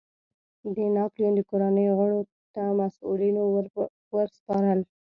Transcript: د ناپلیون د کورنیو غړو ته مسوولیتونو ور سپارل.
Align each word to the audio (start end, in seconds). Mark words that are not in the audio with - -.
د 0.75 0.77
ناپلیون 0.95 1.33
د 1.35 1.39
کورنیو 1.49 1.97
غړو 1.99 2.19
ته 2.53 2.63
مسوولیتونو 2.79 3.41
ور 4.13 4.27
سپارل. 4.37 4.79